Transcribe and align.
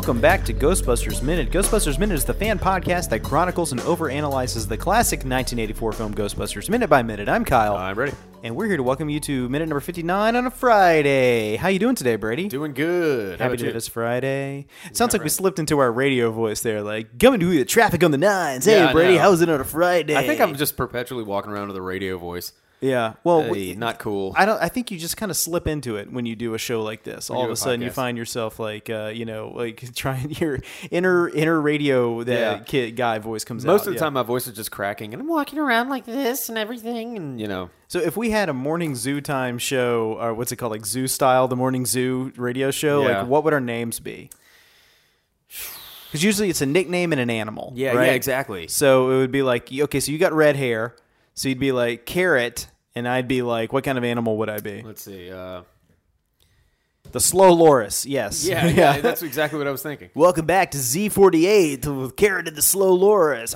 Welcome 0.00 0.22
back 0.22 0.46
to 0.46 0.54
Ghostbusters 0.54 1.22
Minute. 1.22 1.50
Ghostbusters 1.50 1.98
Minute 1.98 2.14
is 2.14 2.24
the 2.24 2.32
fan 2.32 2.58
podcast 2.58 3.10
that 3.10 3.20
chronicles 3.22 3.72
and 3.72 3.82
overanalyzes 3.82 4.66
the 4.66 4.74
classic 4.78 5.18
1984 5.18 5.92
film 5.92 6.14
Ghostbusters 6.14 6.70
minute 6.70 6.88
by 6.88 7.02
minute. 7.02 7.28
I'm 7.28 7.44
Kyle, 7.44 7.76
I'm 7.76 7.94
Brady. 7.96 8.16
and 8.42 8.56
we're 8.56 8.64
here 8.64 8.78
to 8.78 8.82
welcome 8.82 9.10
you 9.10 9.20
to 9.20 9.46
minute 9.50 9.68
number 9.68 9.78
59 9.80 10.36
on 10.36 10.46
a 10.46 10.50
Friday. 10.50 11.56
How 11.56 11.68
you 11.68 11.78
doing 11.78 11.96
today, 11.96 12.16
Brady? 12.16 12.48
Doing 12.48 12.72
good. 12.72 13.40
Happy 13.40 13.58
to 13.58 13.64
do 13.66 13.72
this 13.74 13.88
Friday. 13.88 14.68
Sounds 14.94 15.12
like 15.12 15.22
we 15.22 15.28
slipped 15.28 15.58
into 15.58 15.78
our 15.80 15.92
radio 15.92 16.30
voice 16.30 16.62
there, 16.62 16.80
like 16.80 17.18
coming 17.18 17.38
to 17.38 17.52
you 17.52 17.58
the 17.58 17.66
traffic 17.66 18.02
on 18.02 18.10
the 18.10 18.16
nines. 18.16 18.64
Hey, 18.64 18.78
Yeah, 18.78 18.92
Brady, 18.92 19.18
how's 19.18 19.42
it 19.42 19.50
on 19.50 19.60
a 19.60 19.64
Friday? 19.64 20.16
I 20.16 20.26
think 20.26 20.40
I'm 20.40 20.56
just 20.56 20.78
perpetually 20.78 21.24
walking 21.24 21.52
around 21.52 21.68
with 21.68 21.76
a 21.76 21.82
radio 21.82 22.16
voice. 22.16 22.52
Yeah. 22.80 23.14
Well, 23.24 23.42
Hey, 23.52 23.74
not 23.74 23.98
cool. 23.98 24.32
I 24.36 24.44
don't. 24.46 24.60
I 24.60 24.68
think 24.68 24.90
you 24.90 24.98
just 24.98 25.16
kind 25.16 25.30
of 25.30 25.36
slip 25.36 25.66
into 25.66 25.96
it 25.96 26.10
when 26.12 26.26
you 26.26 26.34
do 26.36 26.54
a 26.54 26.58
show 26.58 26.82
like 26.82 27.02
this. 27.02 27.28
All 27.30 27.44
of 27.44 27.50
a 27.50 27.52
a 27.52 27.56
sudden, 27.56 27.82
you 27.82 27.90
find 27.90 28.16
yourself 28.16 28.58
like, 28.58 28.88
uh, 28.90 29.10
you 29.14 29.24
know, 29.24 29.52
like 29.54 29.94
trying 29.94 30.30
your 30.32 30.60
inner 30.90 31.28
inner 31.28 31.60
radio 31.60 32.22
that 32.24 32.38
Yeah. 32.58 32.58
kid 32.64 32.96
guy 32.96 33.18
voice 33.18 33.44
comes 33.44 33.64
out. 33.64 33.68
Most 33.68 33.80
of 33.86 33.92
the 33.92 33.94
yeah. 33.94 34.00
time, 34.00 34.14
my 34.14 34.22
voice 34.22 34.46
is 34.46 34.54
just 34.56 34.70
cracking, 34.70 35.12
and 35.12 35.20
I'm 35.22 35.28
walking 35.28 35.58
around 35.58 35.88
like 35.88 36.06
this 36.06 36.48
and 36.48 36.56
everything, 36.58 37.16
and 37.16 37.40
you 37.40 37.48
know. 37.48 37.70
So 37.88 37.98
if 37.98 38.16
we 38.16 38.30
had 38.30 38.48
a 38.48 38.54
morning 38.54 38.94
zoo 38.94 39.20
time 39.20 39.58
show, 39.58 40.16
or 40.20 40.32
what's 40.34 40.52
it 40.52 40.56
called, 40.56 40.72
like 40.72 40.86
zoo 40.86 41.08
style, 41.08 41.48
the 41.48 41.56
morning 41.56 41.84
zoo 41.86 42.32
radio 42.36 42.70
show, 42.70 43.06
Yeah. 43.06 43.20
like 43.20 43.28
what 43.28 43.44
would 43.44 43.52
our 43.52 43.60
names 43.60 43.98
be? 44.00 44.30
Because 46.06 46.24
usually 46.24 46.50
it's 46.50 46.60
a 46.60 46.66
nickname 46.66 47.12
and 47.12 47.20
an 47.20 47.30
animal. 47.30 47.72
Yeah, 47.76 47.92
right? 47.92 48.06
yeah, 48.06 48.12
exactly. 48.12 48.66
So 48.68 49.10
it 49.10 49.16
would 49.18 49.30
be 49.32 49.42
like, 49.42 49.72
okay, 49.72 50.00
so 50.00 50.10
you 50.10 50.18
got 50.18 50.32
red 50.32 50.56
hair, 50.56 50.96
so 51.34 51.48
you'd 51.48 51.60
be 51.60 51.72
like 51.72 52.04
carrot, 52.06 52.66
and 52.94 53.06
I'd 53.08 53.28
be 53.28 53.42
like, 53.42 53.72
what 53.72 53.84
kind 53.84 53.98
of 53.98 54.04
animal 54.04 54.36
would 54.38 54.48
I 54.48 54.58
be? 54.60 54.82
Let's 54.82 55.02
see. 55.02 55.30
Uh, 55.30 55.62
The 57.12 57.20
slow 57.20 57.52
loris. 57.52 58.06
Yes. 58.06 58.46
yeah, 58.46 58.66
yeah, 58.68 59.00
that's 59.00 59.22
exactly 59.22 59.58
what 59.58 59.66
I 59.66 59.70
was 59.70 59.82
thinking. 59.82 60.10
Welcome 60.14 60.46
back 60.46 60.70
to 60.72 60.78
Z48 60.78 61.86
with 62.00 62.16
Carrot 62.16 62.48
and 62.48 62.56
the 62.56 62.62
Slow 62.62 62.92
Loris. 62.94 63.54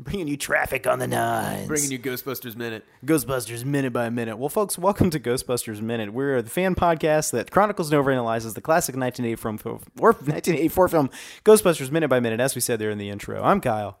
Bringing 0.00 0.28
you 0.28 0.36
traffic 0.36 0.86
on 0.86 1.00
the 1.00 1.06
nines. 1.08 1.66
Bringing 1.66 1.90
you 1.90 1.98
Ghostbusters 1.98 2.56
minute. 2.56 2.84
Ghostbusters 3.04 3.64
minute 3.64 3.92
by 3.92 4.08
minute. 4.10 4.36
Well, 4.38 4.48
folks, 4.48 4.78
welcome 4.78 5.10
to 5.10 5.18
Ghostbusters 5.20 5.82
Minute. 5.82 6.12
We're 6.14 6.40
the 6.40 6.48
fan 6.48 6.74
podcast 6.76 7.32
that 7.32 7.50
chronicles 7.50 7.92
and 7.92 8.02
overanalyzes 8.02 8.54
the 8.54 8.60
classic 8.60 8.94
1984 8.96 9.58
film, 9.58 9.80
or 9.98 10.12
1984 10.12 10.88
film 10.88 11.10
Ghostbusters 11.44 11.90
minute 11.90 12.08
by 12.08 12.20
minute. 12.20 12.38
As 12.40 12.54
we 12.54 12.60
said 12.60 12.78
there 12.78 12.90
in 12.90 12.98
the 12.98 13.10
intro, 13.10 13.42
I'm 13.42 13.60
Kyle. 13.60 13.98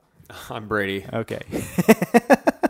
I'm 0.48 0.68
Brady. 0.68 1.04
Okay. 1.12 1.40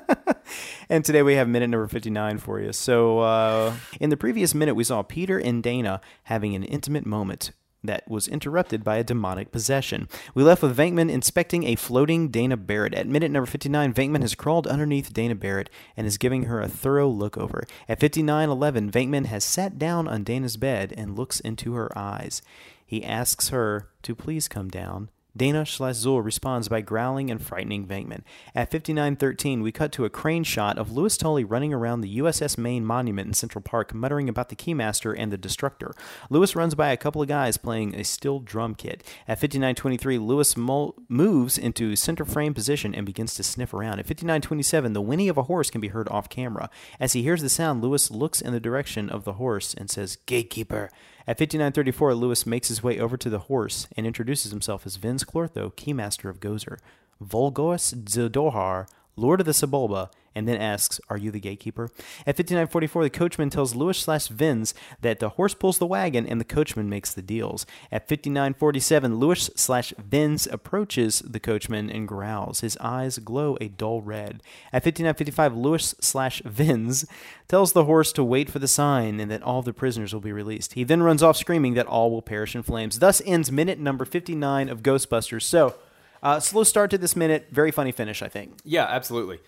and 0.89 1.05
today 1.05 1.22
we 1.22 1.34
have 1.34 1.48
minute 1.48 1.70
number 1.70 1.86
59 1.86 2.39
for 2.39 2.61
you. 2.61 2.72
So, 2.72 3.20
uh, 3.20 3.75
in 4.00 4.11
the 4.11 4.17
previous 4.17 4.55
minute, 4.55 4.75
we 4.75 4.84
saw 4.84 5.03
Peter 5.03 5.39
and 5.39 5.62
Dana 5.62 6.00
having 6.25 6.55
an 6.55 6.64
intimate 6.64 7.06
moment 7.06 7.53
that 7.84 8.08
was 8.08 8.27
interrupted 8.27 8.83
by 8.83 8.97
a 8.97 9.05
demonic 9.05 9.53
possession. 9.53 10.08
We 10.34 10.42
left 10.42 10.62
with 10.62 10.77
Venkman 10.77 11.11
inspecting 11.11 11.64
a 11.64 11.77
floating 11.77 12.28
Dana 12.28 12.56
Barrett. 12.56 12.95
At 12.95 13.06
minute 13.06 13.30
number 13.30 13.47
59, 13.47 13.95
Venkman 13.95 14.22
has 14.22 14.34
crawled 14.34 14.67
underneath 14.67 15.12
Dana 15.12 15.34
Barrett 15.34 15.70
and 15.97 16.06
is 16.06 16.19
giving 16.19 16.45
her 16.45 16.61
a 16.61 16.69
thorough 16.69 17.08
look 17.08 17.36
over. 17.36 17.64
At 17.89 18.00
59:11, 18.00 18.91
Venkman 18.91 19.27
has 19.27 19.45
sat 19.45 19.78
down 19.78 20.08
on 20.08 20.25
Dana's 20.25 20.56
bed 20.56 20.92
and 20.97 21.17
looks 21.17 21.41
into 21.41 21.75
her 21.75 21.97
eyes. 21.97 22.42
He 22.84 23.05
asks 23.05 23.50
her 23.50 23.91
to 24.02 24.14
please 24.14 24.48
come 24.48 24.69
down. 24.69 25.11
Dana 25.39 25.64
slash 25.64 25.94
Zuul 25.94 26.22
responds 26.22 26.69
by 26.69 26.83
growling 26.83 27.31
and 27.31 27.41
frightening 27.41 27.86
Venkman. 27.86 28.22
At 28.55 28.70
59.13, 28.70 29.62
we 29.62 29.72
cut 29.72 29.92
to 29.92 30.05
a 30.05 30.11
crane 30.11 30.45
shot 30.45 30.77
of 30.77 30.92
Louis 30.92 31.17
Tully 31.17 31.45
running 31.45 31.73
around 31.73 32.01
the 32.01 32.18
USS 32.18 32.58
Maine 32.58 32.85
Monument 32.85 33.29
in 33.29 33.35
Central 33.35 33.63
Park, 33.63 33.95
muttering 33.95 34.29
about 34.29 34.48
the 34.48 34.57
Keymaster 34.57 35.14
and 35.17 35.33
the 35.33 35.39
Destructor. 35.39 35.95
Lewis 36.29 36.57
runs 36.57 36.74
by 36.74 36.90
a 36.90 36.96
couple 36.96 37.23
of 37.23 37.29
guys 37.29 37.57
playing 37.57 37.95
a 37.95 38.05
steel 38.05 38.40
drum 38.40 38.74
kit. 38.74 39.02
At 39.27 39.40
59.23, 39.40 40.27
Lewis 40.27 40.57
mo- 40.57 40.95
moves 41.08 41.57
into 41.57 41.96
center 41.96 42.24
frame 42.24 42.52
position 42.52 42.95
and 42.95 43.07
begins 43.07 43.34
to 43.36 43.42
sniff 43.42 43.73
around. 43.73 44.01
At 44.01 44.07
59.27, 44.07 44.92
the 44.92 45.01
whinny 45.01 45.29
of 45.29 45.39
a 45.39 45.45
horse 45.45 45.70
can 45.70 45.80
be 45.80 45.89
heard 45.89 46.08
off 46.08 46.29
camera. 46.29 46.68
As 46.98 47.13
he 47.13 47.23
hears 47.23 47.42
the 47.42 47.48
sound, 47.48 47.80
Lewis 47.80 48.11
looks 48.11 48.40
in 48.40 48.52
the 48.52 48.61
direction 48.61 49.08
of 49.08 49.24
the 49.24 49.34
horse 49.34 49.73
and 49.73 49.89
says, 49.89 50.18
Gatekeeper. 50.27 50.90
At 51.28 51.36
59.34, 51.36 52.18
Lewis 52.18 52.46
makes 52.46 52.68
his 52.68 52.83
way 52.83 52.98
over 52.98 53.18
to 53.18 53.28
the 53.28 53.40
horse 53.40 53.86
and 53.94 54.06
introduces 54.06 54.50
himself 54.50 54.86
as 54.86 54.96
Vinz 54.96 55.27
Clortho, 55.27 55.70
Keymaster 55.74 56.30
of 56.30 56.40
Gozer, 56.40 56.78
Volguus 57.22 57.92
Zildrohar, 57.92 58.89
Lord 59.18 59.40
of 59.40 59.46
the 59.46 59.52
Sebouillia, 59.52 60.11
and 60.39 60.46
then 60.46 60.61
asks, 60.61 61.01
Are 61.11 61.17
you 61.17 61.30
the 61.30 61.40
gatekeeper? 61.40 61.90
At 62.24 62.36
59.44, 62.36 63.02
the 63.02 63.11
coachman 63.11 63.51
tells 63.51 63.74
Lewis 63.74 63.98
slash 63.98 64.29
Vinz 64.29 64.73
that 65.01 65.18
the 65.18 65.30
horse 65.30 65.52
pulls 65.52 65.79
the 65.79 65.86
wagon 65.86 66.27
and 66.27 66.40
the 66.40 66.45
coachman 66.45 66.89
makes 66.89 67.12
the 67.12 67.23
deals. 67.23 67.67
At 67.90 68.08
59.47, 68.08 69.18
Lewis 69.18 69.51
slash 69.57 69.92
Vinz 69.95 70.51
approaches 70.51 71.20
the 71.20 71.40
coachman 71.40 71.90
and 71.90 72.07
growls. 72.07 72.61
His 72.61 72.77
eyes 72.78 73.18
glow 73.18 73.58
a 73.61 73.68
dull 73.68 74.01
red. 74.01 74.42
At 74.73 74.84
59.55, 74.84 75.61
Lewis 75.61 75.95
slash 76.01 76.40
Vinz 76.42 77.05
tells 77.48 77.73
the 77.73 77.84
horse 77.84 78.12
to 78.12 78.23
wait 78.23 78.48
for 78.48 78.61
the 78.61 78.68
sign 78.68 79.18
and 79.18 79.30
that 79.30 79.42
all 79.42 79.62
the 79.62 79.73
prisoners 79.73 80.14
will 80.14 80.20
be 80.20 80.33
released. 80.33 80.74
He 80.74 80.84
then 80.84 81.02
runs 81.02 81.23
off 81.23 81.36
screaming 81.36 81.74
that 81.74 81.86
all 81.86 82.11
will 82.11 82.23
perish 82.23 82.55
in 82.55 82.62
flames. 82.62 83.01
Thus 83.01 83.20
ends 83.27 83.51
minute 83.51 83.80
number 83.80 84.05
59 84.05 84.68
of 84.68 84.83
Ghostbusters. 84.83 85.42
So, 85.42 85.74
uh, 86.23 86.40
slow 86.40 86.64
start 86.64 86.90
to 86.90 86.98
this 86.98 87.17
minute, 87.17 87.48
very 87.51 87.70
funny 87.70 87.92
finish, 87.92 88.23
I 88.23 88.29
think. 88.29 88.58
Yeah, 88.64 88.84
absolutely. 88.84 89.40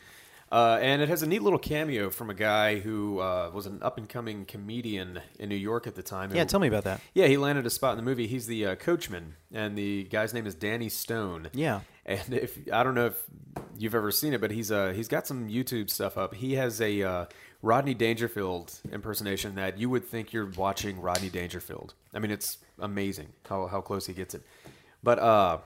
Uh, 0.53 0.79
and 0.83 1.01
it 1.01 1.09
has 1.09 1.23
a 1.23 1.29
neat 1.29 1.43
little 1.43 1.61
cameo 1.61 2.11
from 2.11 2.29
a 2.29 2.35
guy 2.35 2.81
who 2.81 3.21
uh, 3.21 3.51
was 3.55 3.67
an 3.67 3.79
up 3.83 3.99
and 3.99 4.09
coming 4.09 4.45
comedian 4.45 5.21
in 5.39 5.49
New 5.49 5.55
York 5.55 5.87
at 5.87 5.95
the 5.95 6.03
time. 6.03 6.35
Yeah, 6.35 6.45
tell 6.45 6.59
me 6.59 6.67
about 6.67 6.85
that. 6.85 7.01
Yeah, 7.15 7.29
he 7.29 7.37
landed 7.37 7.67
a 7.67 7.71
spot 7.71 7.93
in 7.93 7.99
the 7.99 8.03
movie. 8.03 8.27
He's 8.27 8.47
the 8.47 8.67
uh, 8.67 8.75
coachman, 8.75 9.37
and 9.53 9.79
the 9.79 10.05
guy's 10.05 10.35
name 10.35 10.49
is 10.49 10.57
Danny 10.57 10.89
Stone. 10.89 11.51
Yeah. 11.53 11.81
And 12.05 12.35
if 12.35 12.59
I 12.73 12.83
don't 12.83 12.97
know 12.97 13.07
if 13.07 13.25
you've 13.79 13.95
ever 13.95 14.11
seen 14.11 14.33
it, 14.35 14.41
but 14.41 14.51
he's 14.51 14.73
uh 14.73 14.93
he's 14.93 15.07
got 15.07 15.29
some 15.29 15.49
YouTube 15.49 15.89
stuff 15.89 16.19
up. 16.19 16.35
He 16.35 16.55
has 16.55 16.81
a 16.81 17.03
uh, 17.03 17.27
Rodney 17.63 17.95
Dangerfield 17.95 18.81
impersonation 18.91 19.55
that 19.55 19.79
you 19.79 19.89
would 19.89 20.05
think 20.05 20.33
you're 20.33 20.51
watching 20.51 21.01
Rodney 21.01 21.29
Dangerfield. 21.29 21.95
I 22.13 22.19
mean, 22.19 22.33
it's 22.33 22.59
amazing 22.81 23.29
how 23.49 23.69
how 23.69 23.81
close 23.81 24.07
he 24.07 24.15
gets 24.15 24.35
it. 24.35 24.43
But 25.03 25.21
uh, 25.21 25.59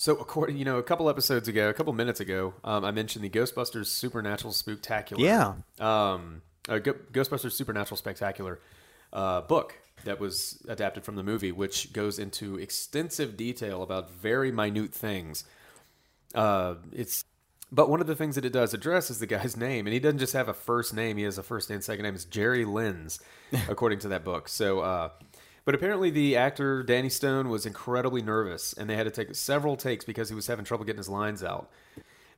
so 0.00 0.16
according 0.16 0.56
you 0.56 0.64
know 0.64 0.78
a 0.78 0.82
couple 0.82 1.10
episodes 1.10 1.46
ago, 1.46 1.68
a 1.68 1.74
couple 1.74 1.92
minutes 1.92 2.20
ago, 2.20 2.54
um, 2.64 2.86
I 2.86 2.90
mentioned 2.90 3.22
the 3.22 3.28
Ghostbusters 3.28 3.88
Supernatural 3.88 4.50
Spooktacular. 4.50 5.18
Yeah. 5.18 5.54
Um, 5.78 6.40
Go- 6.66 6.94
Ghostbusters 7.12 7.52
Supernatural 7.52 7.98
Spectacular 7.98 8.60
uh, 9.12 9.42
book 9.42 9.78
that 10.04 10.18
was 10.18 10.64
adapted 10.66 11.04
from 11.04 11.16
the 11.16 11.22
movie, 11.22 11.52
which 11.52 11.92
goes 11.92 12.18
into 12.18 12.58
extensive 12.58 13.36
detail 13.36 13.82
about 13.82 14.10
very 14.10 14.50
minute 14.50 14.94
things. 14.94 15.44
Uh, 16.34 16.76
it's 16.92 17.22
but 17.70 17.90
one 17.90 18.00
of 18.00 18.06
the 18.06 18.16
things 18.16 18.36
that 18.36 18.46
it 18.46 18.54
does 18.54 18.72
address 18.72 19.10
is 19.10 19.18
the 19.18 19.26
guy's 19.26 19.54
name, 19.54 19.86
and 19.86 19.92
he 19.92 20.00
doesn't 20.00 20.18
just 20.18 20.32
have 20.32 20.48
a 20.48 20.54
first 20.54 20.94
name; 20.94 21.18
he 21.18 21.24
has 21.24 21.36
a 21.36 21.42
first 21.42 21.68
and 21.68 21.84
second 21.84 22.04
name. 22.04 22.14
It's 22.14 22.24
Jerry 22.24 22.64
Lenz, 22.64 23.20
according 23.68 23.98
to 23.98 24.08
that 24.08 24.24
book. 24.24 24.48
So, 24.48 24.80
uh, 24.80 25.10
but 25.64 25.74
apparently 25.74 26.10
the 26.10 26.36
actor 26.36 26.82
Danny 26.82 27.08
Stone 27.08 27.48
was 27.48 27.66
incredibly 27.66 28.22
nervous, 28.22 28.72
and 28.72 28.88
they 28.88 28.96
had 28.96 29.04
to 29.04 29.10
take 29.10 29.34
several 29.34 29.76
takes 29.76 30.04
because 30.04 30.28
he 30.28 30.34
was 30.34 30.46
having 30.46 30.64
trouble 30.64 30.84
getting 30.84 30.98
his 30.98 31.08
lines 31.08 31.42
out. 31.42 31.70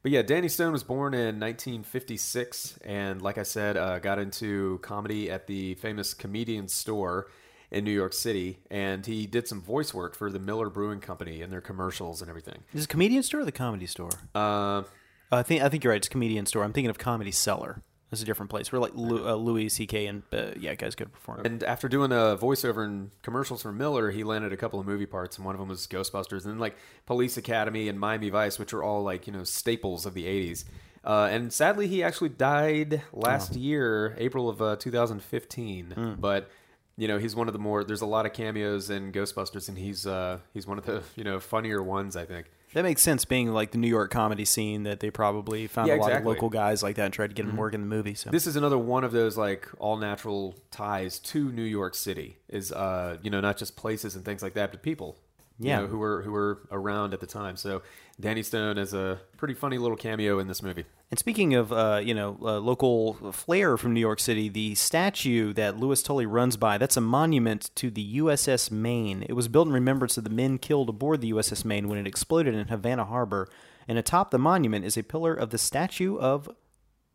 But 0.02 0.10
yeah, 0.10 0.22
Danny 0.22 0.48
Stone 0.48 0.72
was 0.72 0.82
born 0.82 1.14
in 1.14 1.38
1956, 1.38 2.78
and 2.84 3.22
like 3.22 3.38
I 3.38 3.44
said, 3.44 3.76
uh, 3.76 4.00
got 4.00 4.18
into 4.18 4.78
comedy 4.82 5.30
at 5.30 5.46
the 5.46 5.74
famous 5.74 6.12
Comedian 6.12 6.66
Store 6.66 7.28
in 7.70 7.84
New 7.84 7.92
York 7.92 8.12
City, 8.12 8.58
and 8.70 9.06
he 9.06 9.26
did 9.26 9.46
some 9.46 9.62
voice 9.62 9.94
work 9.94 10.16
for 10.16 10.30
the 10.30 10.40
Miller 10.40 10.68
Brewing 10.68 11.00
Company 11.00 11.40
and 11.40 11.52
their 11.52 11.60
commercials 11.60 12.20
and 12.20 12.28
everything. 12.28 12.64
Is 12.74 12.84
it 12.84 12.88
comedian 12.88 13.22
store 13.22 13.40
or 13.40 13.44
the 13.44 13.52
comedy 13.52 13.86
store? 13.86 14.10
Uh, 14.34 14.82
I 15.30 15.42
think 15.42 15.62
I 15.62 15.68
think 15.68 15.84
you're 15.84 15.92
right. 15.92 15.96
It's 15.96 16.08
comedian 16.08 16.46
store. 16.46 16.64
I'm 16.64 16.72
thinking 16.72 16.90
of 16.90 16.98
comedy 16.98 17.30
cellar. 17.30 17.82
It's 18.12 18.20
a 18.20 18.26
different 18.26 18.50
place. 18.50 18.70
We're 18.70 18.78
like 18.78 18.92
Lu, 18.94 19.26
uh, 19.26 19.34
Louis 19.34 19.70
C.K. 19.70 20.06
and 20.06 20.22
uh, 20.32 20.50
yeah, 20.60 20.74
guys 20.74 20.94
could 20.94 21.10
perform. 21.10 21.46
And 21.46 21.62
after 21.64 21.88
doing 21.88 22.12
a 22.12 22.36
voiceover 22.36 22.84
in 22.84 23.10
commercials 23.22 23.62
for 23.62 23.72
Miller, 23.72 24.10
he 24.10 24.22
landed 24.22 24.52
a 24.52 24.56
couple 24.56 24.78
of 24.78 24.86
movie 24.86 25.06
parts, 25.06 25.38
and 25.38 25.46
one 25.46 25.54
of 25.54 25.58
them 25.58 25.70
was 25.70 25.86
Ghostbusters, 25.86 26.44
and 26.44 26.52
then 26.52 26.58
like 26.58 26.76
Police 27.06 27.38
Academy 27.38 27.88
and 27.88 27.98
Miami 27.98 28.28
Vice, 28.28 28.58
which 28.58 28.74
are 28.74 28.82
all 28.82 29.02
like 29.02 29.26
you 29.26 29.32
know 29.32 29.44
staples 29.44 30.04
of 30.04 30.12
the 30.12 30.24
'80s. 30.26 30.64
Uh, 31.04 31.28
and 31.32 31.52
sadly, 31.52 31.88
he 31.88 32.02
actually 32.02 32.28
died 32.28 33.02
last 33.12 33.56
year, 33.56 34.14
April 34.18 34.48
of 34.48 34.60
uh, 34.62 34.76
2015. 34.76 35.94
But 36.20 36.50
you 36.96 37.08
know, 37.08 37.18
he's 37.18 37.34
one 37.34 37.48
of 37.48 37.54
the 37.54 37.58
more. 37.58 37.82
There's 37.82 38.02
a 38.02 38.06
lot 38.06 38.26
of 38.26 38.34
cameos 38.34 38.90
in 38.90 39.10
Ghostbusters, 39.10 39.68
and 39.68 39.78
he's 39.78 40.06
uh, 40.06 40.38
he's 40.52 40.66
one 40.66 40.78
of 40.78 40.84
the 40.84 41.02
you 41.16 41.24
know 41.24 41.40
funnier 41.40 41.82
ones, 41.82 42.14
I 42.14 42.26
think. 42.26 42.50
That 42.74 42.82
makes 42.82 43.02
sense, 43.02 43.24
being 43.24 43.48
like 43.52 43.70
the 43.70 43.78
New 43.78 43.88
York 43.88 44.10
comedy 44.10 44.44
scene 44.44 44.84
that 44.84 45.00
they 45.00 45.10
probably 45.10 45.66
found 45.66 45.88
Yeah, 45.88 45.96
a 45.96 45.96
lot 45.96 46.08
exactly. 46.08 46.30
of 46.30 46.36
local 46.36 46.48
guys 46.50 46.82
like 46.82 46.96
that 46.96 47.04
and 47.06 47.12
tried 47.14 47.28
to 47.28 47.34
get 47.34 47.46
them 47.46 47.56
work 47.56 47.74
in 47.74 47.80
the 47.80 47.86
movie. 47.86 48.14
So 48.14 48.30
This 48.30 48.46
is 48.46 48.56
another 48.56 48.78
one 48.78 49.04
of 49.04 49.12
those 49.12 49.36
like 49.36 49.68
all 49.78 49.96
natural 49.96 50.54
ties 50.70 51.18
to 51.18 51.52
New 51.52 51.62
York 51.62 51.94
City. 51.94 52.38
Is 52.48 52.72
uh, 52.72 53.18
you 53.22 53.30
know 53.30 53.40
not 53.40 53.56
just 53.58 53.76
places 53.76 54.16
and 54.16 54.24
things 54.24 54.42
like 54.42 54.54
that, 54.54 54.70
but 54.70 54.82
people. 54.82 55.16
You 55.58 55.68
Yeah. 55.68 55.80
know, 55.80 55.86
who 55.86 55.98
were 55.98 56.22
who 56.22 56.32
were 56.32 56.62
around 56.70 57.14
at 57.14 57.20
the 57.20 57.26
time. 57.26 57.56
So 57.56 57.82
Danny 58.20 58.42
Stone 58.42 58.78
is 58.78 58.92
a 58.94 59.20
pretty 59.36 59.54
funny 59.54 59.78
little 59.78 59.96
cameo 59.96 60.38
in 60.38 60.48
this 60.48 60.62
movie. 60.62 60.84
And 61.10 61.18
speaking 61.18 61.54
of, 61.54 61.70
uh, 61.72 62.00
you 62.02 62.14
know, 62.14 62.38
uh, 62.40 62.58
local 62.58 63.32
flair 63.32 63.76
from 63.76 63.92
New 63.92 64.00
York 64.00 64.18
City, 64.18 64.48
the 64.48 64.74
statue 64.74 65.52
that 65.52 65.76
Louis 65.78 66.02
Tully 66.02 66.24
runs 66.24 66.56
by, 66.56 66.78
that's 66.78 66.96
a 66.96 67.02
monument 67.02 67.70
to 67.74 67.90
the 67.90 68.16
USS 68.18 68.70
Maine. 68.70 69.22
It 69.28 69.34
was 69.34 69.46
built 69.46 69.66
in 69.68 69.74
remembrance 69.74 70.16
of 70.16 70.24
the 70.24 70.30
men 70.30 70.56
killed 70.58 70.88
aboard 70.88 71.20
the 71.20 71.30
USS 71.32 71.66
Maine 71.66 71.88
when 71.88 71.98
it 71.98 72.06
exploded 72.06 72.54
in 72.54 72.68
Havana 72.68 73.04
Harbor. 73.04 73.46
And 73.86 73.98
atop 73.98 74.30
the 74.30 74.38
monument 74.38 74.86
is 74.86 74.96
a 74.96 75.02
pillar 75.02 75.34
of 75.34 75.50
the 75.50 75.58
statue 75.58 76.16
of, 76.16 76.48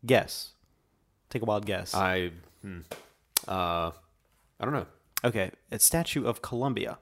guess. 0.06 0.52
Take 1.28 1.42
a 1.42 1.44
wild 1.46 1.66
guess. 1.66 1.92
I, 1.92 2.30
hmm, 2.62 2.80
uh, 3.48 3.90
I 4.60 4.64
don't 4.64 4.74
know. 4.74 4.86
okay, 5.24 5.50
a 5.72 5.78
statue 5.80 6.24
of 6.24 6.40
Columbia. 6.40 6.98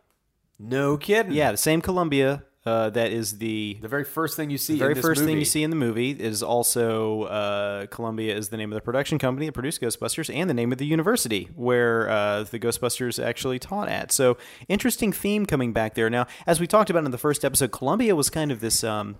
No 0.58 0.96
kidding. 0.96 1.32
Yeah, 1.32 1.52
the 1.52 1.56
same 1.56 1.80
Columbia 1.80 2.44
uh, 2.66 2.90
that 2.90 3.12
is 3.12 3.38
the 3.38 3.78
The 3.80 3.88
very 3.88 4.04
first 4.04 4.36
thing 4.36 4.50
you 4.50 4.58
see. 4.58 4.72
The 4.74 4.80
very 4.80 4.94
first 4.96 5.22
thing 5.24 5.38
you 5.38 5.44
see 5.44 5.62
in 5.62 5.70
the 5.70 5.76
movie 5.76 6.10
is 6.10 6.42
also 6.42 7.22
uh, 7.22 7.86
Columbia 7.86 8.36
is 8.36 8.48
the 8.48 8.56
name 8.56 8.72
of 8.72 8.74
the 8.74 8.80
production 8.80 9.20
company 9.20 9.46
that 9.46 9.52
produced 9.52 9.80
Ghostbusters 9.80 10.34
and 10.34 10.50
the 10.50 10.54
name 10.54 10.72
of 10.72 10.78
the 10.78 10.86
university 10.86 11.48
where 11.54 12.10
uh, 12.10 12.42
the 12.42 12.58
Ghostbusters 12.58 13.24
actually 13.24 13.60
taught 13.60 13.88
at. 13.88 14.10
So 14.10 14.36
interesting 14.68 15.12
theme 15.12 15.46
coming 15.46 15.72
back 15.72 15.94
there. 15.94 16.10
Now, 16.10 16.26
as 16.44 16.58
we 16.58 16.66
talked 16.66 16.90
about 16.90 17.04
in 17.04 17.12
the 17.12 17.18
first 17.18 17.44
episode, 17.44 17.70
Columbia 17.70 18.16
was 18.16 18.30
kind 18.30 18.50
of 18.50 18.60
this. 18.60 18.82
Um, 18.82 19.16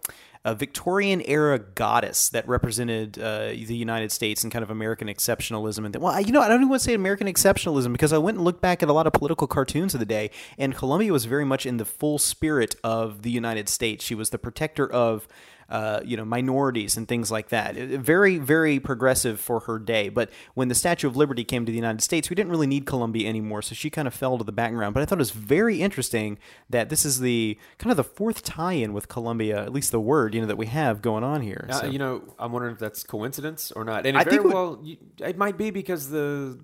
a 0.46 0.54
Victorian 0.54 1.20
era 1.26 1.58
goddess 1.58 2.28
that 2.28 2.46
represented 2.46 3.19
uh, 3.19 3.48
the 3.48 3.75
United 3.75 4.12
States 4.12 4.44
and 4.44 4.52
kind 4.52 4.62
of 4.62 4.70
American 4.70 5.08
exceptionalism. 5.08 5.84
And 5.84 5.96
well, 5.96 6.20
you 6.20 6.31
know, 6.31 6.40
I 6.40 6.46
don't 6.46 6.58
even 6.58 6.69
want 6.69 6.82
to 6.82 6.84
say 6.84 6.94
American 6.94 7.26
exceptionalism 7.26 7.90
because 7.90 8.12
I 8.12 8.19
went 8.19 8.37
and 8.37 8.44
looked 8.44 8.60
back 8.60 8.81
at 8.81 8.88
a 8.88 8.93
lot 8.93 9.08
of 9.08 9.12
political 9.12 9.48
cartoons 9.48 9.93
of 9.93 9.98
the 9.98 10.06
day, 10.06 10.31
and 10.56 10.72
Columbia 10.72 11.12
was 11.12 11.25
very 11.25 11.44
much 11.44 11.66
in 11.66 11.78
the 11.78 11.84
full 11.84 12.19
spirit 12.19 12.76
of 12.84 13.22
the 13.22 13.31
United 13.31 13.69
States. 13.69 14.04
She 14.04 14.14
was 14.14 14.31
the 14.31 14.38
protector 14.38 14.88
of 14.88 15.26
uh, 15.68 16.00
you 16.04 16.16
know, 16.16 16.24
minorities 16.24 16.96
and 16.96 17.08
things 17.08 17.30
like 17.30 17.48
that. 17.48 17.74
Very, 17.74 18.38
very 18.38 18.78
progressive 18.78 19.40
for 19.40 19.60
her 19.60 19.78
day. 19.78 20.08
But 20.08 20.30
when 20.54 20.68
the 20.68 20.74
Statue 20.74 21.06
of 21.08 21.16
Liberty 21.16 21.44
came 21.44 21.66
to 21.66 21.72
the 21.72 21.76
United 21.76 22.02
States, 22.02 22.30
we 22.30 22.36
didn't 22.36 22.50
really 22.50 22.66
need 22.66 22.86
Columbia 22.86 23.28
anymore, 23.28 23.62
so 23.62 23.74
she 23.74 23.90
kind 23.90 24.06
of 24.06 24.14
fell 24.14 24.38
to 24.38 24.44
the 24.44 24.52
background. 24.52 24.94
But 24.94 25.02
I 25.02 25.06
thought 25.06 25.18
it 25.18 25.26
was 25.26 25.30
very 25.32 25.80
interesting 25.82 26.38
that 26.70 26.88
this 26.88 27.04
is 27.04 27.20
the 27.20 27.58
kind 27.78 27.90
of 27.90 27.96
the 27.96 28.04
fourth 28.04 28.42
tie-in 28.44 28.92
with 28.92 29.08
Columbia, 29.08 29.62
at 29.62 29.72
least 29.72 29.90
the 29.90 30.00
word 30.00 30.34
you 30.34 30.40
know 30.40 30.46
that 30.46 30.56
we 30.58 30.66
have 30.66 31.02
going 31.02 31.24
on 31.24 31.40
here. 31.42 31.66
Uh, 31.69 31.80
So- 31.80 31.86
you 31.86 31.98
know, 31.98 32.22
I'm 32.38 32.52
wondering 32.52 32.74
if 32.74 32.78
that's 32.78 33.02
coincidence 33.02 33.72
or 33.72 33.84
not. 33.84 34.06
And 34.06 34.16
I 34.16 34.24
very 34.24 34.36
think 34.36 34.44
it 34.44 34.46
would- 34.46 34.54
well, 34.54 34.80
you, 34.82 34.96
it 35.19 35.36
might 35.36 35.56
be 35.58 35.70
because 35.70 36.10
the 36.10 36.58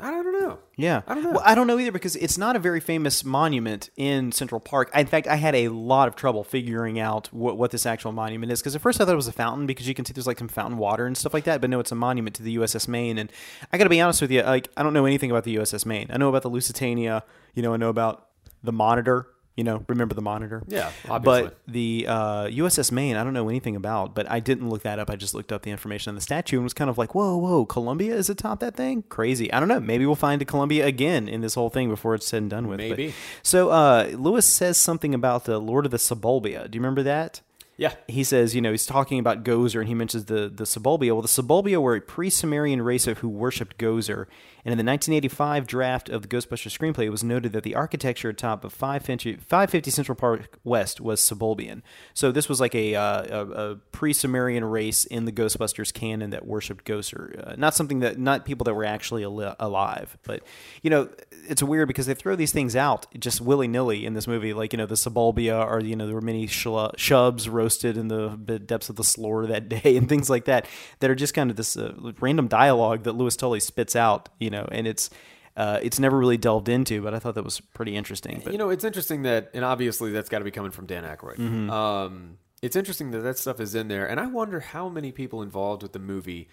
I 0.00 0.10
don't 0.10 0.32
know. 0.32 0.58
Yeah. 0.76 1.02
I 1.06 1.14
don't 1.14 1.24
know. 1.24 1.30
Well, 1.32 1.42
I 1.44 1.54
don't 1.54 1.66
know 1.66 1.78
either 1.78 1.90
because 1.90 2.14
it's 2.16 2.38
not 2.38 2.54
a 2.54 2.58
very 2.58 2.80
famous 2.80 3.24
monument 3.24 3.90
in 3.96 4.30
Central 4.32 4.60
Park. 4.60 4.90
In 4.94 5.06
fact, 5.06 5.26
I 5.26 5.36
had 5.36 5.54
a 5.54 5.68
lot 5.68 6.08
of 6.08 6.14
trouble 6.14 6.44
figuring 6.44 7.00
out 7.00 7.32
what, 7.32 7.58
what 7.58 7.72
this 7.72 7.84
actual 7.84 8.12
monument 8.12 8.52
is 8.52 8.60
because 8.60 8.76
at 8.76 8.80
first 8.80 9.00
I 9.00 9.04
thought 9.04 9.12
it 9.12 9.16
was 9.16 9.28
a 9.28 9.32
fountain 9.32 9.66
because 9.66 9.88
you 9.88 9.94
can 9.94 10.04
see 10.04 10.12
there's 10.12 10.26
like 10.26 10.38
some 10.38 10.48
fountain 10.48 10.78
water 10.78 11.06
and 11.06 11.16
stuff 11.16 11.34
like 11.34 11.44
that, 11.44 11.60
but 11.60 11.68
no, 11.70 11.80
it's 11.80 11.92
a 11.92 11.96
monument 11.96 12.36
to 12.36 12.42
the 12.42 12.56
USS 12.56 12.86
Maine. 12.86 13.18
And 13.18 13.32
I 13.72 13.78
got 13.78 13.84
to 13.84 13.90
be 13.90 14.00
honest 14.00 14.20
with 14.20 14.30
you, 14.30 14.42
like 14.42 14.68
I 14.76 14.82
don't 14.82 14.92
know 14.92 15.06
anything 15.06 15.30
about 15.30 15.44
the 15.44 15.56
USS 15.56 15.84
Maine. 15.84 16.06
I 16.10 16.16
know 16.16 16.28
about 16.28 16.42
the 16.42 16.50
Lusitania. 16.50 17.24
You 17.54 17.62
know, 17.62 17.74
I 17.74 17.76
know 17.76 17.88
about 17.88 18.28
the 18.62 18.72
Monitor. 18.72 19.26
You 19.58 19.64
know, 19.64 19.84
remember 19.88 20.14
the 20.14 20.22
Monitor? 20.22 20.62
Yeah, 20.68 20.92
obviously. 21.08 21.42
But 21.48 21.58
the 21.66 22.06
uh, 22.08 22.44
USS 22.44 22.92
Maine, 22.92 23.16
I 23.16 23.24
don't 23.24 23.32
know 23.34 23.48
anything 23.48 23.74
about, 23.74 24.14
but 24.14 24.30
I 24.30 24.38
didn't 24.38 24.70
look 24.70 24.82
that 24.82 25.00
up. 25.00 25.10
I 25.10 25.16
just 25.16 25.34
looked 25.34 25.50
up 25.50 25.62
the 25.62 25.72
information 25.72 26.10
on 26.10 26.14
the 26.14 26.20
statue 26.20 26.58
and 26.58 26.62
was 26.62 26.74
kind 26.74 26.88
of 26.88 26.96
like, 26.96 27.12
whoa, 27.12 27.36
whoa, 27.36 27.66
Columbia 27.66 28.14
is 28.14 28.30
atop 28.30 28.60
that 28.60 28.76
thing? 28.76 29.02
Crazy. 29.08 29.52
I 29.52 29.58
don't 29.58 29.68
know. 29.68 29.80
Maybe 29.80 30.06
we'll 30.06 30.14
find 30.14 30.40
a 30.40 30.44
Columbia 30.44 30.86
again 30.86 31.26
in 31.26 31.40
this 31.40 31.54
whole 31.54 31.70
thing 31.70 31.88
before 31.88 32.14
it's 32.14 32.24
said 32.28 32.42
and 32.42 32.50
done 32.50 32.68
with. 32.68 32.78
But- 32.78 32.90
Maybe. 32.90 33.14
so 33.42 33.70
uh, 33.70 34.10
Lewis 34.12 34.46
says 34.46 34.78
something 34.78 35.12
about 35.12 35.44
the 35.44 35.58
Lord 35.58 35.86
of 35.86 35.90
the 35.90 35.98
Suburbia. 35.98 36.68
Do 36.68 36.76
you 36.76 36.80
remember 36.80 37.02
that? 37.02 37.40
Yeah. 37.78 37.94
he 38.08 38.24
says, 38.24 38.54
you 38.54 38.60
know, 38.60 38.72
he's 38.72 38.86
talking 38.86 39.18
about 39.18 39.44
Gozer, 39.44 39.78
and 39.78 39.88
he 39.88 39.94
mentions 39.94 40.26
the 40.26 40.48
the 40.48 40.64
Sebouillia. 40.64 41.12
Well, 41.12 41.22
the 41.22 41.28
Sebouillia 41.28 41.80
were 41.80 41.94
a 41.94 42.00
pre-Sumerian 42.00 42.82
race 42.82 43.06
of 43.06 43.18
who 43.18 43.28
worshipped 43.28 43.78
Gozer, 43.78 44.26
and 44.64 44.72
in 44.72 44.84
the 44.84 44.90
1985 44.90 45.66
draft 45.66 46.08
of 46.08 46.22
the 46.22 46.28
Ghostbusters 46.28 46.76
screenplay, 46.76 47.04
it 47.04 47.10
was 47.10 47.24
noted 47.24 47.52
that 47.52 47.62
the 47.62 47.74
architecture 47.74 48.28
atop 48.28 48.64
of 48.64 48.72
550, 48.72 49.36
550 49.36 49.90
Central 49.90 50.16
Park 50.16 50.58
West 50.64 51.00
was 51.00 51.20
Sebouillian. 51.20 51.82
So 52.12 52.32
this 52.32 52.48
was 52.48 52.60
like 52.60 52.74
a, 52.74 52.94
uh, 52.94 53.22
a, 53.44 53.70
a 53.70 53.76
pre-Sumerian 53.92 54.64
race 54.64 55.04
in 55.04 55.24
the 55.24 55.32
Ghostbusters 55.32 55.92
canon 55.94 56.30
that 56.30 56.44
worshipped 56.46 56.84
Gozer. 56.84 57.48
Uh, 57.48 57.54
not 57.56 57.74
something 57.74 58.00
that 58.00 58.18
not 58.18 58.44
people 58.44 58.64
that 58.64 58.74
were 58.74 58.84
actually 58.84 59.22
al- 59.24 59.56
alive, 59.60 60.18
but 60.24 60.42
you 60.82 60.90
know, 60.90 61.08
it's 61.48 61.62
weird 61.62 61.88
because 61.88 62.06
they 62.06 62.14
throw 62.14 62.36
these 62.36 62.52
things 62.52 62.76
out 62.76 63.06
just 63.18 63.40
willy 63.40 63.68
nilly 63.68 64.04
in 64.04 64.14
this 64.14 64.26
movie, 64.26 64.52
like 64.52 64.72
you 64.72 64.76
know 64.76 64.86
the 64.86 64.96
Sebouillia, 64.96 65.64
or 65.64 65.80
you 65.80 65.96
know 65.96 66.06
there 66.06 66.14
were 66.14 66.20
many 66.20 66.46
shlu- 66.46 66.94
shubs 66.96 67.48
roasted 67.68 67.98
in 67.98 68.08
the 68.08 68.58
depths 68.58 68.88
of 68.88 68.96
the 68.96 69.04
Sloar 69.04 69.46
that 69.46 69.68
day, 69.82 69.96
and 69.96 70.08
things 70.08 70.30
like 70.30 70.46
that 70.46 70.66
that 71.00 71.10
are 71.10 71.14
just 71.14 71.34
kind 71.34 71.50
of 71.50 71.56
this 71.56 71.76
uh, 71.76 71.92
random 72.20 72.48
dialogue 72.48 73.02
that 73.04 73.12
Louis 73.12 73.36
Tully 73.36 73.60
spits 73.60 73.94
out, 73.94 74.28
you 74.38 74.50
know, 74.50 74.66
and 74.72 74.86
it's. 74.86 75.10
Uh, 75.56 75.80
it's 75.82 75.98
never 75.98 76.16
really 76.16 76.36
delved 76.36 76.68
into, 76.68 77.02
but 77.02 77.14
I 77.14 77.18
thought 77.18 77.34
that 77.34 77.42
was 77.42 77.58
pretty 77.58 77.96
interesting. 77.96 78.40
But 78.44 78.52
You 78.52 78.60
know, 78.60 78.70
it's 78.70 78.84
interesting 78.84 79.22
that, 79.22 79.50
and 79.54 79.64
obviously 79.64 80.12
that's 80.12 80.28
got 80.28 80.38
to 80.38 80.44
be 80.44 80.52
coming 80.52 80.70
from 80.70 80.86
Dan 80.86 81.02
Aykroyd. 81.02 81.34
Mm-hmm. 81.34 81.68
Um, 81.68 82.38
it's 82.62 82.76
interesting 82.76 83.10
that 83.10 83.22
that 83.22 83.38
stuff 83.38 83.58
is 83.58 83.74
in 83.74 83.88
there, 83.88 84.08
and 84.08 84.20
I 84.20 84.26
wonder 84.26 84.60
how 84.60 84.88
many 84.88 85.10
people 85.10 85.42
involved 85.42 85.82
with 85.82 85.94
the 85.94 85.98
movie 85.98 86.48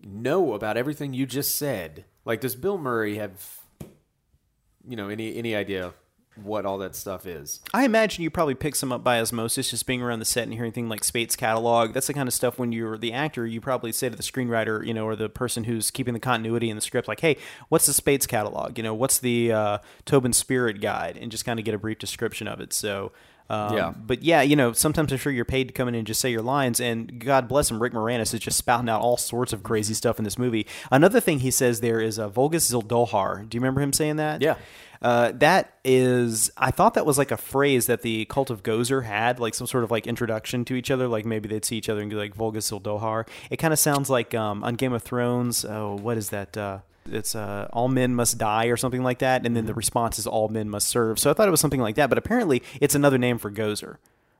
know 0.00 0.52
about 0.52 0.76
everything 0.76 1.12
you 1.12 1.26
just 1.26 1.56
said. 1.56 2.04
Like, 2.24 2.40
does 2.40 2.54
Bill 2.54 2.78
Murray 2.78 3.16
have, 3.16 3.62
you 4.86 4.94
know, 4.94 5.08
any 5.08 5.36
any 5.36 5.56
idea 5.56 5.92
what 6.42 6.66
all 6.66 6.78
that 6.78 6.94
stuff 6.94 7.26
is? 7.26 7.60
I 7.72 7.84
imagine 7.84 8.22
you 8.22 8.30
probably 8.30 8.54
pick 8.54 8.74
some 8.74 8.92
up 8.92 9.02
by 9.02 9.20
osmosis, 9.20 9.70
just 9.70 9.86
being 9.86 10.02
around 10.02 10.18
the 10.18 10.24
set 10.24 10.44
and 10.44 10.52
hearing 10.52 10.72
things 10.72 10.90
like 10.90 11.02
Spate's 11.04 11.36
catalog. 11.36 11.92
That's 11.92 12.06
the 12.06 12.14
kind 12.14 12.28
of 12.28 12.34
stuff 12.34 12.58
when 12.58 12.72
you're 12.72 12.98
the 12.98 13.12
actor, 13.12 13.46
you 13.46 13.60
probably 13.60 13.92
say 13.92 14.08
to 14.08 14.16
the 14.16 14.22
screenwriter, 14.22 14.86
you 14.86 14.94
know, 14.94 15.06
or 15.06 15.16
the 15.16 15.28
person 15.28 15.64
who's 15.64 15.90
keeping 15.90 16.14
the 16.14 16.20
continuity 16.20 16.68
in 16.70 16.76
the 16.76 16.82
script, 16.82 17.08
like, 17.08 17.20
"Hey, 17.20 17.36
what's 17.68 17.86
the 17.86 17.92
Spate's 17.92 18.26
catalog? 18.26 18.76
You 18.76 18.84
know, 18.84 18.94
what's 18.94 19.18
the 19.18 19.52
uh, 19.52 19.78
Tobin 20.04 20.32
Spirit 20.32 20.80
Guide?" 20.80 21.16
And 21.16 21.30
just 21.30 21.44
kind 21.44 21.58
of 21.58 21.64
get 21.64 21.74
a 21.74 21.78
brief 21.78 21.98
description 21.98 22.48
of 22.48 22.60
it. 22.60 22.72
So. 22.72 23.12
Um, 23.48 23.74
Yeah. 23.76 23.94
But 23.96 24.24
yeah, 24.24 24.42
you 24.42 24.56
know, 24.56 24.72
sometimes 24.72 25.12
I'm 25.12 25.18
sure 25.18 25.30
you're 25.30 25.44
paid 25.44 25.68
to 25.68 25.72
come 25.72 25.86
in 25.86 25.94
and 25.94 26.04
just 26.04 26.20
say 26.20 26.32
your 26.32 26.42
lines, 26.42 26.80
and 26.80 27.24
God 27.24 27.46
bless 27.46 27.70
him, 27.70 27.80
Rick 27.80 27.92
Moranis 27.92 28.34
is 28.34 28.40
just 28.40 28.58
spouting 28.58 28.88
out 28.88 29.00
all 29.00 29.16
sorts 29.16 29.52
of 29.52 29.62
crazy 29.62 29.94
stuff 29.94 30.18
in 30.18 30.24
this 30.24 30.36
movie. 30.36 30.66
Another 30.90 31.20
thing 31.20 31.38
he 31.38 31.52
says 31.52 31.80
there 31.80 32.00
is 32.00 32.18
uh, 32.18 32.28
Volguus 32.28 32.68
Zildrohar. 32.68 33.48
Do 33.48 33.56
you 33.56 33.60
remember 33.60 33.80
him 33.80 33.92
saying 33.92 34.16
that? 34.16 34.42
Yeah. 34.42 34.56
Uh, 35.02 35.32
that 35.32 35.74
is, 35.84 36.50
I 36.56 36.70
thought 36.70 36.94
that 36.94 37.06
was 37.06 37.18
like 37.18 37.30
a 37.30 37.36
phrase 37.36 37.86
that 37.86 38.02
the 38.02 38.24
cult 38.26 38.50
of 38.50 38.62
Gozer 38.62 39.04
had, 39.04 39.38
like 39.38 39.54
some 39.54 39.66
sort 39.66 39.84
of 39.84 39.90
like 39.90 40.06
introduction 40.06 40.64
to 40.66 40.74
each 40.74 40.90
other. 40.90 41.08
Like 41.08 41.24
maybe 41.24 41.48
they'd 41.48 41.64
see 41.64 41.76
each 41.76 41.88
other 41.88 42.00
and 42.00 42.10
be 42.10 42.16
like 42.16 42.34
Volguus 42.34 42.70
Zildrohar. 42.70 43.28
It 43.50 43.56
kind 43.56 43.72
of 43.72 43.78
sounds 43.78 44.10
like 44.10 44.34
um, 44.34 44.64
on 44.64 44.74
Game 44.74 44.92
of 44.92 45.02
Thrones. 45.02 45.64
Oh, 45.64 45.96
what 46.00 46.16
is 46.16 46.30
that? 46.30 46.56
Uh, 46.56 46.78
it's 47.10 47.34
uh, 47.34 47.68
all 47.72 47.88
men 47.88 48.14
must 48.14 48.38
die 48.38 48.66
or 48.66 48.76
something 48.76 49.02
like 49.02 49.20
that, 49.20 49.46
and 49.46 49.56
then 49.56 49.66
the 49.66 49.74
response 49.74 50.18
is 50.18 50.26
all 50.26 50.48
men 50.48 50.68
must 50.68 50.88
serve. 50.88 51.18
So 51.18 51.30
I 51.30 51.34
thought 51.34 51.48
it 51.48 51.52
was 51.52 51.60
something 51.60 51.80
like 51.80 51.94
that, 51.96 52.08
but 52.08 52.18
apparently 52.18 52.62
it's 52.80 52.94
another 52.94 53.18
name 53.18 53.38
for 53.38 53.50
Gozer. 53.50 53.96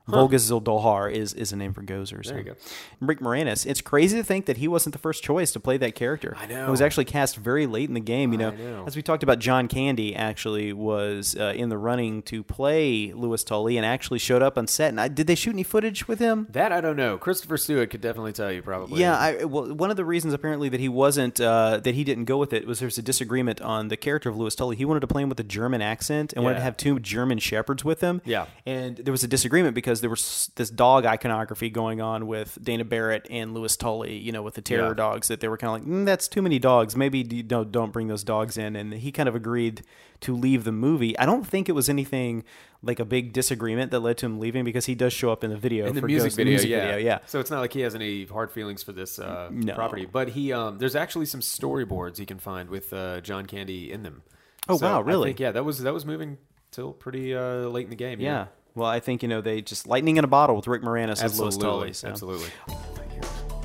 Volguus 0.07 0.49
Zildrohar 0.49 1.11
is, 1.11 1.33
is 1.33 1.51
a 1.51 1.55
name 1.55 1.73
for 1.73 1.83
Gozer. 1.83 2.23
So. 2.25 2.31
There 2.31 2.39
you 2.39 2.43
go. 2.45 2.55
Rick 3.01 3.19
Moranis. 3.19 3.65
It's 3.65 3.81
crazy 3.81 4.17
to 4.17 4.23
think 4.23 4.45
that 4.45 4.57
he 4.57 4.67
wasn't 4.67 4.93
the 4.93 4.99
first 4.99 5.23
choice 5.23 5.51
to 5.51 5.59
play 5.59 5.77
that 5.77 5.95
character. 5.95 6.35
I 6.39 6.45
know. 6.45 6.67
It 6.67 6.71
was 6.71 6.81
actually 6.81 7.05
cast 7.05 7.35
very 7.35 7.67
late 7.67 7.89
in 7.89 7.93
the 7.93 7.99
game. 7.99 8.31
You 8.31 8.37
know, 8.37 8.49
I 8.49 8.55
know. 8.55 8.83
as 8.87 8.95
we 8.95 9.01
talked 9.01 9.23
about, 9.23 9.39
John 9.39 9.67
Candy 9.67 10.15
actually 10.15 10.71
was 10.73 11.35
uh, 11.39 11.53
in 11.55 11.69
the 11.69 11.77
running 11.77 12.21
to 12.23 12.43
play 12.43 13.11
Louis 13.13 13.43
Tully 13.43 13.77
and 13.77 13.85
actually 13.85 14.19
showed 14.19 14.41
up 14.41 14.57
on 14.57 14.67
set. 14.67 14.89
And 14.89 15.01
I, 15.01 15.07
did 15.09 15.27
they 15.27 15.35
shoot 15.35 15.51
any 15.51 15.63
footage 15.63 16.07
with 16.07 16.19
him? 16.19 16.47
That 16.51 16.71
I 16.71 16.79
don't 16.81 16.95
know. 16.95 17.17
Christopher 17.17 17.57
Stewart 17.57 17.89
could 17.89 18.01
definitely 18.01 18.33
tell 18.33 18.51
you 18.51 18.61
probably. 18.61 19.01
Yeah, 19.01 19.17
I, 19.17 19.43
well, 19.43 19.73
one 19.73 19.91
of 19.91 19.97
the 19.97 20.05
reasons 20.05 20.33
apparently 20.33 20.69
that 20.69 20.79
he 20.79 20.89
wasn't 20.89 21.39
uh, 21.41 21.79
that 21.83 21.95
he 21.95 22.03
didn't 22.03 22.25
go 22.25 22.37
with 22.37 22.53
it 22.53 22.65
was 22.65 22.79
there's 22.79 22.97
a 22.97 23.01
disagreement 23.01 23.59
on 23.61 23.89
the 23.89 23.97
character 23.97 24.29
of 24.29 24.37
Louis 24.37 24.55
Tully. 24.55 24.75
He 24.75 24.85
wanted 24.85 25.01
to 25.01 25.07
play 25.07 25.21
him 25.23 25.29
with 25.29 25.39
a 25.39 25.43
German 25.43 25.81
accent 25.81 26.33
and 26.33 26.43
wanted 26.43 26.55
to 26.57 26.61
have 26.63 26.77
two 26.77 26.99
German 26.99 27.39
shepherds 27.39 27.83
with 27.83 28.01
him. 28.01 28.21
Yeah. 28.23 28.45
and 28.65 28.97
there 28.97 29.11
was 29.11 29.23
a 29.23 29.27
disagreement 29.27 29.75
because 29.75 29.96
there 30.01 30.09
was 30.09 30.51
this 30.55 30.69
dog 30.69 31.05
iconography 31.05 31.69
going 31.69 32.01
on 32.01 32.27
with 32.27 32.57
Dana 32.61 32.85
Barrett 32.85 33.27
and 33.29 33.53
Lewis 33.53 33.75
Tully. 33.77 34.17
You 34.17 34.31
know, 34.31 34.41
with 34.43 34.55
the 34.55 34.61
terror 34.61 34.89
Yeah. 34.89 34.93
dogs 34.93 35.27
that 35.27 35.39
they 35.39 35.47
were 35.47 35.57
kind 35.57 35.81
of 35.81 35.87
like, 35.87 35.97
mm, 35.99 36.05
that's 36.05 36.27
too 36.27 36.41
many 36.41 36.59
dogs. 36.59 36.95
Maybe 36.95 37.19
you 37.19 37.43
don't 37.43 37.71
don't 37.71 37.91
bring 37.91 38.07
those 38.07 38.23
dogs 38.23 38.57
in. 38.57 38.75
And 38.75 38.93
he 38.93 39.11
kind 39.11 39.27
of 39.29 39.35
agreed 39.35 39.83
to 40.21 40.35
leave 40.35 40.63
the 40.63 40.71
movie. 40.71 41.17
I 41.19 41.25
don't 41.25 41.45
think 41.45 41.69
it 41.69 41.73
was 41.73 41.89
anything 41.89 42.43
like 42.83 42.99
a 42.99 43.05
big 43.05 43.33
disagreement 43.33 43.91
that 43.91 43.99
led 44.01 44.17
to 44.19 44.25
him 44.25 44.39
leaving 44.39 44.63
because 44.63 44.85
he 44.85 44.95
does 44.95 45.11
show 45.13 45.31
up 45.31 45.43
in 45.43 45.49
the 45.49 45.57
video 45.57 45.85
in 45.87 45.95
the 45.95 46.01
for 46.01 46.07
music, 46.07 46.27
Ghost- 46.27 46.35
the 46.37 46.41
video, 46.43 46.51
music 46.53 46.69
yeah. 46.69 46.81
video. 46.91 46.97
Yeah. 46.97 47.19
So 47.25 47.39
it's 47.39 47.49
not 47.51 47.59
like 47.59 47.73
he 47.73 47.81
has 47.81 47.95
any 47.95 48.25
hard 48.25 48.51
feelings 48.51 48.83
for 48.83 48.91
this 48.91 49.19
uh, 49.19 49.49
No. 49.51 49.73
property, 49.73 50.05
but 50.05 50.29
he 50.29 50.53
um, 50.53 50.77
there's 50.77 50.95
actually 50.95 51.25
some 51.25 51.41
storyboards 51.41 52.17
he 52.17 52.25
can 52.25 52.39
find 52.39 52.69
with 52.69 52.93
uh, 52.93 53.21
John 53.21 53.45
Candy 53.45 53.91
in 53.91 54.03
them. 54.03 54.21
Oh, 54.69 54.77
So 54.77 54.85
wow, 54.85 54.97
I 54.99 55.01
really? 55.01 55.29
think, 55.29 55.39
yeah, 55.39 55.51
that 55.51 55.63
was 55.65 55.79
that 55.79 55.93
was 55.93 56.05
moving 56.05 56.37
till 56.71 56.93
pretty 56.93 57.33
uh, 57.35 57.67
late 57.69 57.85
in 57.85 57.89
the 57.89 57.95
game. 57.95 58.19
Yeah. 58.19 58.47
Well, 58.77 58.87
I 58.87 58.99
think 58.99 59.23
you 59.23 59.27
know 59.27 59.41
they 59.41 59.61
just 59.61 59.87
lightning 59.87 60.17
in 60.17 60.23
a 60.23 60.27
bottle 60.27 60.55
with 60.55 60.67
Rick 60.67 60.83
Moranis 60.83 61.23
as 61.23 61.39
Louis 61.39 61.47
absolutely, 61.47 61.59
Tully. 61.59 61.93
So. 61.93 62.07
absolutely. 62.09 62.49
Oh, 62.69 62.79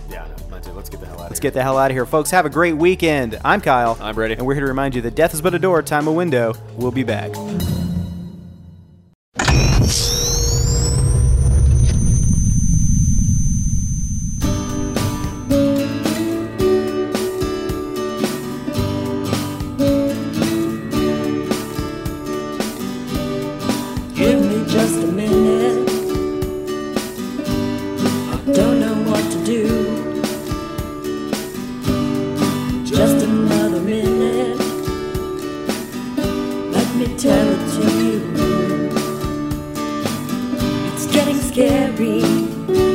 yeah, 0.08 0.26
no. 0.26 0.72
Let's 0.72 0.88
get 0.88 1.00
the 1.00 1.06
hell 1.06 1.20
out 1.20 1.28
Let's 1.28 1.38
of 1.38 1.42
get 1.42 1.52
the 1.52 1.62
hell 1.62 1.76
out 1.76 1.90
of 1.90 1.94
here, 1.94 2.06
folks. 2.06 2.30
Have 2.30 2.46
a 2.46 2.50
great 2.50 2.78
weekend. 2.78 3.38
I'm 3.44 3.60
Kyle. 3.60 3.98
I'm 4.00 4.14
Brady. 4.14 4.34
And 4.34 4.46
we're 4.46 4.54
here 4.54 4.62
to 4.62 4.68
remind 4.68 4.94
you 4.94 5.02
that 5.02 5.14
death 5.14 5.34
is 5.34 5.42
but 5.42 5.54
a 5.54 5.58
door, 5.58 5.82
time 5.82 6.06
a 6.06 6.12
window. 6.12 6.54
We'll 6.76 6.92
be 6.92 7.02
back. 7.02 7.30
carry 41.72 42.91